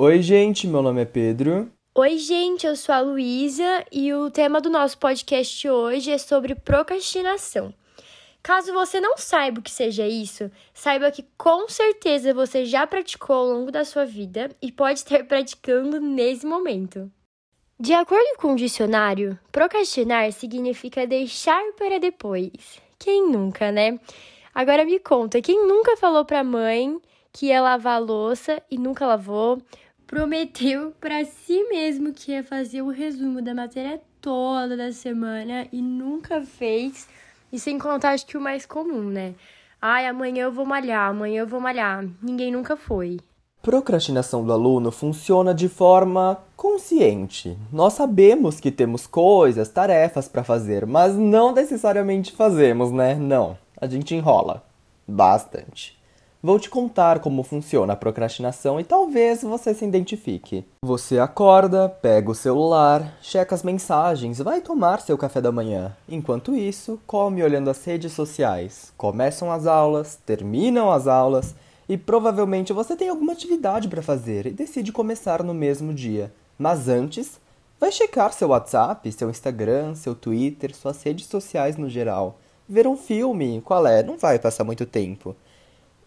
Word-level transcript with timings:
Oi, 0.00 0.22
gente, 0.22 0.68
meu 0.68 0.80
nome 0.80 1.02
é 1.02 1.04
Pedro. 1.04 1.72
Oi, 1.92 2.18
gente, 2.18 2.64
eu 2.64 2.76
sou 2.76 2.94
a 2.94 3.00
Luísa 3.00 3.84
e 3.90 4.14
o 4.14 4.30
tema 4.30 4.60
do 4.60 4.70
nosso 4.70 4.96
podcast 4.96 5.68
hoje 5.68 6.12
é 6.12 6.18
sobre 6.18 6.54
procrastinação. 6.54 7.74
Caso 8.40 8.72
você 8.72 9.00
não 9.00 9.18
saiba 9.18 9.58
o 9.58 9.62
que 9.62 9.72
seja 9.72 10.06
isso, 10.06 10.48
saiba 10.72 11.10
que 11.10 11.24
com 11.36 11.68
certeza 11.68 12.32
você 12.32 12.64
já 12.64 12.86
praticou 12.86 13.34
ao 13.34 13.46
longo 13.46 13.72
da 13.72 13.84
sua 13.84 14.04
vida 14.04 14.50
e 14.62 14.70
pode 14.70 15.00
estar 15.00 15.24
praticando 15.26 16.00
nesse 16.00 16.46
momento. 16.46 17.10
De 17.76 17.92
acordo 17.92 18.36
com 18.38 18.52
o 18.52 18.56
dicionário, 18.56 19.36
procrastinar 19.50 20.30
significa 20.30 21.08
deixar 21.08 21.72
para 21.76 21.98
depois. 21.98 22.80
Quem 23.00 23.28
nunca, 23.28 23.72
né? 23.72 23.98
Agora 24.54 24.84
me 24.84 25.00
conta, 25.00 25.42
quem 25.42 25.66
nunca 25.66 25.96
falou 25.96 26.24
para 26.24 26.38
a 26.38 26.44
mãe 26.44 27.00
que 27.32 27.46
ia 27.46 27.60
lavar 27.60 27.96
a 27.96 27.98
louça 27.98 28.62
e 28.70 28.78
nunca 28.78 29.04
lavou? 29.04 29.60
Prometeu 30.08 30.94
para 30.98 31.22
si 31.26 31.62
mesmo 31.64 32.14
que 32.14 32.32
ia 32.32 32.42
fazer 32.42 32.80
o 32.80 32.88
resumo 32.88 33.42
da 33.42 33.54
matéria 33.54 34.00
toda 34.22 34.74
da 34.74 34.90
semana 34.90 35.68
e 35.70 35.82
nunca 35.82 36.40
fez? 36.40 37.06
E 37.52 37.58
sem 37.58 37.78
contar, 37.78 38.12
acho 38.12 38.24
que 38.26 38.38
o 38.38 38.40
mais 38.40 38.64
comum, 38.64 39.02
né? 39.02 39.34
Ai, 39.80 40.06
amanhã 40.06 40.44
eu 40.44 40.50
vou 40.50 40.64
malhar, 40.64 41.10
amanhã 41.10 41.40
eu 41.42 41.46
vou 41.46 41.60
malhar. 41.60 42.06
Ninguém 42.22 42.50
nunca 42.50 42.74
foi. 42.74 43.20
Procrastinação 43.60 44.42
do 44.42 44.50
aluno 44.50 44.90
funciona 44.90 45.54
de 45.54 45.68
forma 45.68 46.38
consciente. 46.56 47.58
Nós 47.70 47.92
sabemos 47.92 48.58
que 48.58 48.70
temos 48.70 49.06
coisas, 49.06 49.68
tarefas 49.68 50.26
para 50.26 50.42
fazer, 50.42 50.86
mas 50.86 51.14
não 51.16 51.52
necessariamente 51.52 52.32
fazemos, 52.32 52.90
né? 52.90 53.14
Não, 53.14 53.58
a 53.78 53.86
gente 53.86 54.14
enrola 54.14 54.64
bastante. 55.06 55.97
Vou 56.40 56.56
te 56.60 56.70
contar 56.70 57.18
como 57.18 57.42
funciona 57.42 57.94
a 57.94 57.96
procrastinação 57.96 58.78
e 58.78 58.84
talvez 58.84 59.42
você 59.42 59.74
se 59.74 59.84
identifique. 59.84 60.64
Você 60.84 61.18
acorda, 61.18 61.88
pega 61.88 62.30
o 62.30 62.34
celular, 62.34 63.18
checa 63.20 63.56
as 63.56 63.64
mensagens, 63.64 64.38
vai 64.38 64.60
tomar 64.60 65.00
seu 65.00 65.18
café 65.18 65.40
da 65.40 65.50
manhã. 65.50 65.96
Enquanto 66.08 66.54
isso, 66.54 67.00
come 67.08 67.42
olhando 67.42 67.68
as 67.68 67.84
redes 67.84 68.12
sociais. 68.12 68.92
Começam 68.96 69.50
as 69.50 69.66
aulas, 69.66 70.16
terminam 70.24 70.92
as 70.92 71.08
aulas 71.08 71.56
e 71.88 71.96
provavelmente 71.98 72.72
você 72.72 72.94
tem 72.94 73.08
alguma 73.08 73.32
atividade 73.32 73.88
para 73.88 74.00
fazer 74.00 74.46
e 74.46 74.52
decide 74.52 74.92
começar 74.92 75.42
no 75.42 75.52
mesmo 75.52 75.92
dia. 75.92 76.32
Mas 76.56 76.88
antes, 76.88 77.40
vai 77.80 77.90
checar 77.90 78.32
seu 78.32 78.50
WhatsApp, 78.50 79.10
seu 79.10 79.28
Instagram, 79.28 79.96
seu 79.96 80.14
Twitter, 80.14 80.72
suas 80.72 81.02
redes 81.02 81.26
sociais 81.26 81.76
no 81.76 81.88
geral. 81.88 82.38
Ver 82.68 82.86
um 82.86 82.96
filme, 82.96 83.60
qual 83.64 83.84
é? 83.88 84.04
Não 84.04 84.16
vai 84.16 84.38
passar 84.38 84.62
muito 84.62 84.86
tempo. 84.86 85.34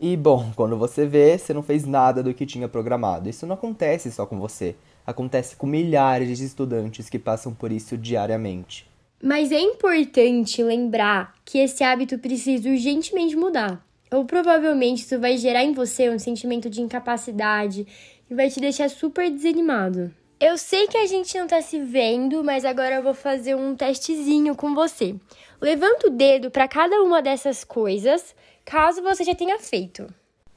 E 0.04 0.18
bom, 0.18 0.52
quando 0.56 0.76
você 0.76 1.06
vê, 1.06 1.38
você 1.38 1.54
não 1.54 1.62
fez 1.62 1.86
nada 1.86 2.24
do 2.24 2.34
que 2.34 2.44
tinha 2.44 2.68
programado. 2.68 3.30
Isso 3.30 3.46
não 3.46 3.54
acontece 3.54 4.12
só 4.12 4.26
com 4.26 4.40
você. 4.40 4.76
Acontece 5.06 5.56
com 5.56 5.68
milhares 5.68 6.40
de 6.40 6.44
estudantes 6.44 7.08
que 7.08 7.20
passam 7.20 7.54
por 7.54 7.72
isso 7.72 7.96
diariamente. 7.96 8.90
Mas 9.22 9.52
é 9.52 9.60
importante 9.60 10.64
lembrar 10.64 11.36
que 11.46 11.60
esse 11.60 11.84
hábito 11.84 12.18
precisa 12.18 12.68
urgentemente 12.68 13.36
mudar. 13.36 13.86
Ou 14.12 14.26
provavelmente 14.26 15.04
isso 15.04 15.20
vai 15.20 15.38
gerar 15.38 15.64
em 15.64 15.72
você 15.72 16.10
um 16.10 16.18
sentimento 16.18 16.68
de 16.68 16.82
incapacidade 16.82 17.86
e 18.28 18.34
vai 18.34 18.50
te 18.50 18.60
deixar 18.60 18.90
super 18.90 19.30
desanimado. 19.30 20.12
Eu 20.42 20.58
sei 20.58 20.88
que 20.88 20.98
a 20.98 21.06
gente 21.06 21.38
não 21.38 21.46
tá 21.46 21.62
se 21.62 21.80
vendo, 21.80 22.44
mas 22.44 22.66
agora 22.66 22.96
eu 22.96 23.04
vou 23.04 23.14
fazer 23.14 23.54
um 23.54 23.76
testezinho 23.76 24.56
com 24.56 24.74
você. 24.74 25.16
Levanta 25.62 26.08
o 26.08 26.10
dedo 26.10 26.50
para 26.50 26.68
cada 26.68 27.00
uma 27.04 27.22
dessas 27.22 27.64
coisas 27.64 28.34
caso 28.66 29.04
você 29.04 29.24
já 29.24 29.36
tenha 29.36 29.60
feito. 29.60 30.12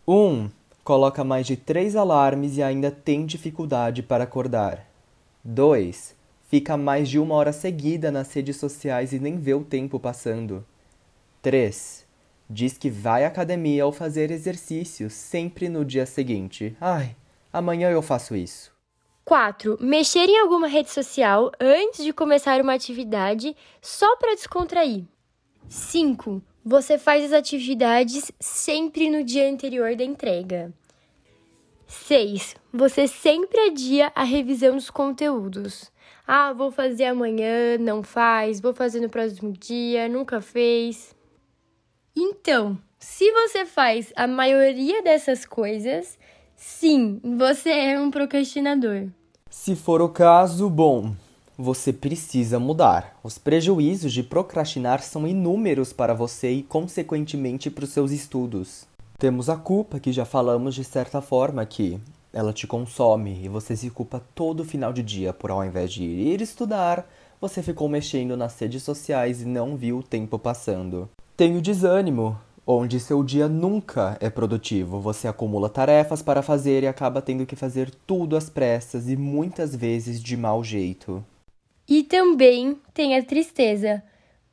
1. 0.08 0.14
Um, 0.14 0.50
coloca 0.82 1.22
mais 1.22 1.46
de 1.46 1.54
três 1.54 1.96
alarmes 1.96 2.56
e 2.56 2.62
ainda 2.62 2.90
tem 2.90 3.26
dificuldade 3.26 4.02
para 4.02 4.24
acordar. 4.24 4.88
2. 5.44 6.16
Fica 6.48 6.78
mais 6.78 7.06
de 7.06 7.18
uma 7.18 7.34
hora 7.34 7.52
seguida 7.52 8.10
nas 8.10 8.32
redes 8.32 8.56
sociais 8.56 9.12
e 9.12 9.18
nem 9.18 9.36
vê 9.36 9.52
o 9.52 9.62
tempo 9.62 10.00
passando. 10.00 10.64
3. 11.42 12.06
Diz 12.48 12.78
que 12.78 12.88
vai 12.88 13.26
à 13.26 13.28
academia 13.28 13.84
ao 13.84 13.92
fazer 13.92 14.30
exercício 14.30 15.10
sempre 15.10 15.68
no 15.68 15.84
dia 15.84 16.06
seguinte. 16.06 16.74
Ai, 16.80 17.14
amanhã 17.52 17.90
eu 17.90 18.00
faço 18.00 18.34
isso. 18.34 18.73
4. 19.24 19.78
Mexer 19.80 20.28
em 20.28 20.38
alguma 20.38 20.66
rede 20.66 20.90
social 20.90 21.50
antes 21.58 22.04
de 22.04 22.12
começar 22.12 22.60
uma 22.60 22.74
atividade 22.74 23.56
só 23.80 24.16
para 24.16 24.34
descontrair. 24.34 25.04
5. 25.68 26.42
Você 26.64 26.98
faz 26.98 27.24
as 27.24 27.32
atividades 27.32 28.30
sempre 28.38 29.08
no 29.08 29.24
dia 29.24 29.48
anterior 29.50 29.96
da 29.96 30.04
entrega. 30.04 30.72
6. 31.86 32.56
Você 32.72 33.06
sempre 33.06 33.58
adia 33.60 34.12
a 34.14 34.24
revisão 34.24 34.74
dos 34.74 34.90
conteúdos. 34.90 35.90
Ah, 36.26 36.52
vou 36.52 36.70
fazer 36.70 37.04
amanhã, 37.04 37.78
não 37.78 38.02
faz, 38.02 38.60
vou 38.60 38.74
fazer 38.74 39.00
no 39.00 39.08
próximo 39.08 39.52
dia, 39.52 40.08
nunca 40.08 40.40
fez. 40.40 41.14
Então, 42.16 42.78
se 42.98 43.30
você 43.32 43.66
faz 43.66 44.12
a 44.16 44.26
maioria 44.26 45.02
dessas 45.02 45.44
coisas, 45.44 46.18
sim, 46.56 47.20
você 47.36 47.70
é 47.70 48.00
um 48.00 48.10
procrastinador. 48.10 49.08
Se 49.50 49.76
for 49.76 50.02
o 50.02 50.08
caso, 50.08 50.68
bom, 50.68 51.14
você 51.56 51.92
precisa 51.92 52.58
mudar. 52.58 53.16
Os 53.22 53.38
prejuízos 53.38 54.12
de 54.12 54.22
procrastinar 54.22 55.00
são 55.02 55.26
inúmeros 55.26 55.92
para 55.92 56.12
você 56.12 56.50
e, 56.50 56.62
consequentemente, 56.62 57.70
para 57.70 57.84
os 57.84 57.90
seus 57.90 58.10
estudos. 58.10 58.86
Temos 59.18 59.48
a 59.48 59.56
culpa, 59.56 60.00
que 60.00 60.12
já 60.12 60.24
falamos 60.24 60.74
de 60.74 60.82
certa 60.82 61.20
forma 61.20 61.64
que 61.64 62.00
ela 62.32 62.52
te 62.52 62.66
consome 62.66 63.40
e 63.44 63.48
você 63.48 63.76
se 63.76 63.88
culpa 63.88 64.20
todo 64.34 64.64
final 64.64 64.92
de 64.92 65.02
dia 65.02 65.32
por, 65.32 65.52
ao 65.52 65.64
invés 65.64 65.92
de 65.92 66.02
ir 66.02 66.40
estudar, 66.40 67.08
você 67.40 67.62
ficou 67.62 67.88
mexendo 67.88 68.36
nas 68.36 68.58
redes 68.58 68.82
sociais 68.82 69.40
e 69.40 69.44
não 69.44 69.76
viu 69.76 69.98
o 69.98 70.02
tempo 70.02 70.38
passando. 70.38 71.08
Tem 71.36 71.56
o 71.56 71.62
desânimo, 71.62 72.36
onde 72.66 72.98
seu 72.98 73.22
dia 73.22 73.48
nunca 73.48 74.16
é 74.20 74.30
produtivo. 74.30 75.00
Você 75.00 75.28
acumula 75.28 75.68
tarefas 75.68 76.22
para 76.22 76.42
fazer 76.42 76.82
e 76.82 76.86
acaba 76.86 77.20
tendo 77.20 77.46
que 77.46 77.56
fazer 77.56 77.90
tudo 78.06 78.36
às 78.36 78.48
pressas 78.48 79.08
e 79.08 79.16
muitas 79.16 79.74
vezes 79.74 80.22
de 80.22 80.36
mau 80.36 80.64
jeito. 80.64 81.24
E 81.88 82.02
também 82.02 82.78
tem 82.92 83.16
a 83.16 83.22
tristeza. 83.22 84.02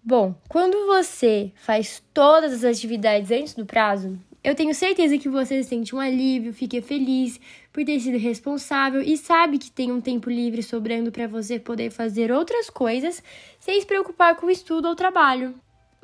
Bom, 0.04 0.36
quando 0.50 0.88
você 0.88 1.52
faz 1.56 2.04
todas 2.14 2.54
as 2.54 2.64
atividades 2.64 3.32
antes 3.32 3.54
do 3.54 3.66
prazo, 3.66 4.18
eu 4.44 4.56
tenho 4.56 4.74
certeza 4.74 5.20
que 5.20 5.30
você 5.30 5.64
sente 5.64 5.96
um 5.96 6.00
alívio, 6.00 6.52
fica 6.52 6.82
feliz 6.82 7.40
por 7.72 7.86
ter 7.86 8.00
sido 8.00 8.18
responsável 8.18 9.00
e 9.00 9.16
sabe 9.16 9.60
que 9.60 9.70
tem 9.70 9.92
um 9.92 10.02
tempo 10.02 10.32
livre 10.32 10.64
sobrando 10.64 11.12
para 11.12 11.28
você 11.28 11.60
poder 11.60 11.92
fazer 11.92 12.32
outras 12.32 12.68
coisas 12.68 13.22
sem 13.60 13.80
se 13.80 13.86
preocupar 13.86 14.36
com 14.36 14.48
o 14.48 14.52
estudo 14.52 14.88
ou 14.88 14.96
trabalho. 14.96 15.54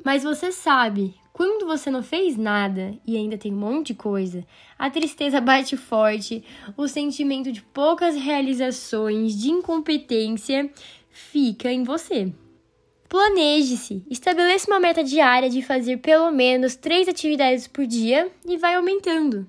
Mas 0.04 0.22
você 0.22 0.52
sabe, 0.52 1.16
quando 1.38 1.68
você 1.68 1.88
não 1.88 2.02
fez 2.02 2.36
nada 2.36 2.98
e 3.06 3.16
ainda 3.16 3.38
tem 3.38 3.54
um 3.54 3.58
monte 3.58 3.92
de 3.92 3.94
coisa, 3.94 4.44
a 4.76 4.90
tristeza 4.90 5.40
bate 5.40 5.76
forte, 5.76 6.42
o 6.76 6.88
sentimento 6.88 7.52
de 7.52 7.62
poucas 7.62 8.16
realizações, 8.16 9.38
de 9.38 9.48
incompetência 9.48 10.68
fica 11.12 11.70
em 11.70 11.84
você. 11.84 12.32
Planeje-se, 13.08 14.04
estabeleça 14.10 14.68
uma 14.68 14.80
meta 14.80 15.04
diária 15.04 15.48
de 15.48 15.62
fazer 15.62 15.98
pelo 15.98 16.32
menos 16.32 16.74
três 16.74 17.06
atividades 17.06 17.68
por 17.68 17.86
dia 17.86 18.32
e 18.44 18.56
vai 18.56 18.74
aumentando. 18.74 19.46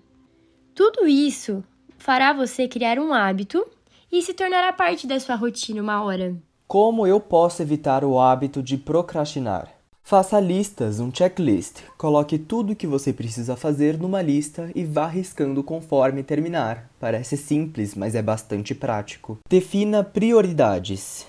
Tudo 0.75 1.07
isso 1.07 1.63
fará 1.97 2.33
você 2.33 2.67
criar 2.67 2.99
um 2.99 3.11
hábito 3.11 3.65
e 4.11 4.21
se 4.21 4.35
tornará 4.35 4.71
parte 4.71 5.07
da 5.07 5.19
sua 5.19 5.33
rotina 5.33 5.81
uma 5.81 6.03
hora. 6.03 6.37
Como 6.67 7.07
eu 7.07 7.19
posso 7.19 7.63
evitar 7.63 8.05
o 8.05 8.19
hábito 8.19 8.61
de 8.61 8.77
procrastinar? 8.77 9.78
Faça 10.09 10.39
listas, 10.39 10.99
um 10.99 11.13
checklist. 11.13 11.83
Coloque 11.95 12.39
tudo 12.39 12.73
o 12.73 12.75
que 12.75 12.87
você 12.87 13.13
precisa 13.13 13.55
fazer 13.55 13.95
numa 13.95 14.23
lista 14.23 14.71
e 14.73 14.83
vá 14.83 15.05
riscando 15.05 15.63
conforme 15.63 16.23
terminar. 16.23 16.89
Parece 16.99 17.37
simples, 17.37 17.93
mas 17.93 18.15
é 18.15 18.21
bastante 18.23 18.73
prático. 18.73 19.37
Defina 19.47 20.03
prioridades. 20.03 21.27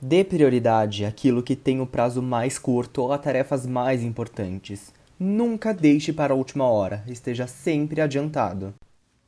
Dê 0.00 0.24
prioridade 0.24 1.04
àquilo 1.04 1.42
que 1.42 1.54
tem 1.54 1.82
o 1.82 1.86
prazo 1.86 2.22
mais 2.22 2.58
curto 2.58 3.02
ou 3.02 3.12
a 3.12 3.18
tarefas 3.18 3.66
mais 3.66 4.02
importantes. 4.02 4.94
Nunca 5.20 5.74
deixe 5.74 6.10
para 6.10 6.32
a 6.32 6.36
última 6.36 6.66
hora, 6.66 7.04
esteja 7.06 7.46
sempre 7.46 8.00
adiantado. 8.00 8.72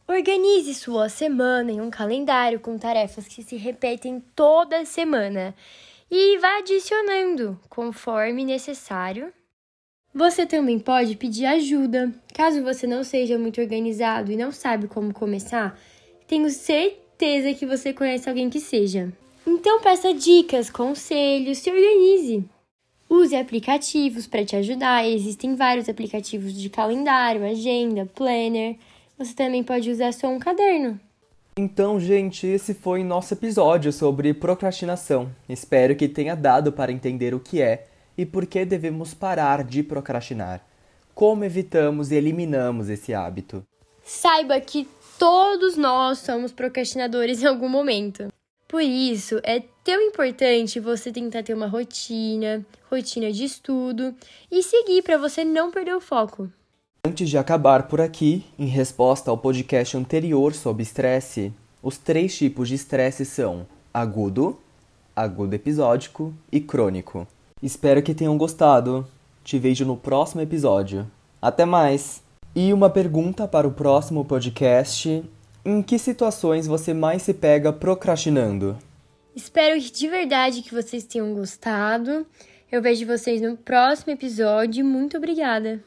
Organize 0.08 0.72
sua 0.72 1.10
semana 1.10 1.70
em 1.70 1.78
um 1.78 1.90
calendário 1.90 2.58
com 2.58 2.78
tarefas 2.78 3.28
que 3.28 3.42
se 3.42 3.56
repetem 3.56 4.22
toda 4.34 4.86
semana 4.86 5.54
e 6.16 6.38
vá 6.38 6.58
adicionando 6.58 7.58
conforme 7.68 8.44
necessário. 8.44 9.32
Você 10.14 10.46
também 10.46 10.78
pode 10.78 11.16
pedir 11.16 11.44
ajuda. 11.44 12.14
Caso 12.32 12.62
você 12.62 12.86
não 12.86 13.02
seja 13.02 13.36
muito 13.36 13.60
organizado 13.60 14.30
e 14.30 14.36
não 14.36 14.52
sabe 14.52 14.86
como 14.86 15.12
começar, 15.12 15.76
tenho 16.28 16.48
certeza 16.50 17.52
que 17.52 17.66
você 17.66 17.92
conhece 17.92 18.28
alguém 18.28 18.48
que 18.48 18.60
seja. 18.60 19.12
Então 19.44 19.80
peça 19.80 20.14
dicas, 20.14 20.70
conselhos, 20.70 21.58
se 21.58 21.68
organize. 21.68 22.44
Use 23.10 23.34
aplicativos 23.34 24.28
para 24.28 24.44
te 24.44 24.54
ajudar. 24.54 25.04
Existem 25.04 25.56
vários 25.56 25.88
aplicativos 25.88 26.54
de 26.54 26.70
calendário, 26.70 27.44
agenda, 27.44 28.06
planner. 28.06 28.76
Você 29.18 29.34
também 29.34 29.64
pode 29.64 29.90
usar 29.90 30.12
só 30.12 30.28
um 30.28 30.38
caderno. 30.38 31.00
Então, 31.56 32.00
gente, 32.00 32.48
esse 32.48 32.74
foi 32.74 33.04
nosso 33.04 33.32
episódio 33.32 33.92
sobre 33.92 34.34
procrastinação. 34.34 35.30
Espero 35.48 35.94
que 35.94 36.08
tenha 36.08 36.34
dado 36.34 36.72
para 36.72 36.90
entender 36.90 37.32
o 37.32 37.38
que 37.38 37.62
é 37.62 37.86
e 38.18 38.26
por 38.26 38.44
que 38.44 38.64
devemos 38.64 39.14
parar 39.14 39.62
de 39.62 39.80
procrastinar. 39.80 40.66
Como 41.14 41.44
evitamos 41.44 42.10
e 42.10 42.16
eliminamos 42.16 42.88
esse 42.88 43.14
hábito. 43.14 43.64
Saiba 44.02 44.60
que 44.60 44.88
todos 45.16 45.76
nós 45.76 46.18
somos 46.18 46.50
procrastinadores 46.50 47.40
em 47.44 47.46
algum 47.46 47.68
momento. 47.68 48.32
Por 48.66 48.82
isso, 48.82 49.38
é 49.44 49.62
tão 49.84 50.00
importante 50.00 50.80
você 50.80 51.12
tentar 51.12 51.44
ter 51.44 51.54
uma 51.54 51.68
rotina, 51.68 52.66
rotina 52.90 53.30
de 53.30 53.44
estudo 53.44 54.12
e 54.50 54.60
seguir 54.60 55.02
para 55.02 55.18
você 55.18 55.44
não 55.44 55.70
perder 55.70 55.94
o 55.94 56.00
foco. 56.00 56.50
Antes 57.06 57.28
de 57.28 57.36
acabar 57.36 57.86
por 57.86 58.00
aqui, 58.00 58.46
em 58.58 58.64
resposta 58.64 59.30
ao 59.30 59.36
podcast 59.36 59.94
anterior 59.94 60.54
sobre 60.54 60.82
estresse, 60.82 61.52
os 61.82 61.98
três 61.98 62.34
tipos 62.34 62.66
de 62.66 62.76
estresse 62.76 63.26
são 63.26 63.66
agudo, 63.92 64.58
agudo 65.14 65.54
episódico 65.54 66.32
e 66.50 66.62
crônico. 66.62 67.28
Espero 67.62 68.02
que 68.02 68.14
tenham 68.14 68.38
gostado. 68.38 69.06
Te 69.44 69.58
vejo 69.58 69.84
no 69.84 69.98
próximo 69.98 70.40
episódio. 70.40 71.06
Até 71.42 71.66
mais! 71.66 72.22
E 72.56 72.72
uma 72.72 72.88
pergunta 72.88 73.46
para 73.46 73.68
o 73.68 73.72
próximo 73.72 74.24
podcast: 74.24 75.22
em 75.62 75.82
que 75.82 75.98
situações 75.98 76.66
você 76.66 76.94
mais 76.94 77.20
se 77.20 77.34
pega 77.34 77.70
procrastinando? 77.70 78.78
Espero 79.36 79.78
de 79.78 80.08
verdade 80.08 80.62
que 80.62 80.74
vocês 80.74 81.04
tenham 81.04 81.34
gostado. 81.34 82.26
Eu 82.72 82.80
vejo 82.80 83.06
vocês 83.06 83.42
no 83.42 83.58
próximo 83.58 84.10
episódio. 84.10 84.82
Muito 84.86 85.18
obrigada! 85.18 85.84